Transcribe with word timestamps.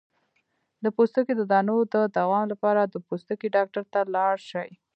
د 0.83 0.85
پوستکي 0.95 1.33
د 1.37 1.41
دانو 1.51 1.77
د 1.93 1.95
دوام 2.17 2.43
لپاره 2.53 2.81
د 2.85 2.95
پوستکي 3.07 3.47
ډاکټر 3.55 3.83
ته 3.93 3.99
لاړ 4.15 4.35
شئ 4.49 4.69